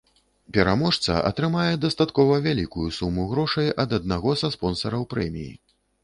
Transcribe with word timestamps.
Пераможца 0.55 1.17
атрымае 1.29 1.73
дастаткова 1.83 2.39
вялікую 2.45 2.85
суму 2.99 3.25
грошай 3.33 3.69
ад 3.83 3.93
аднаго 3.99 4.31
са 4.43 4.49
спонсараў 4.55 5.05
прэміі. 5.13 5.53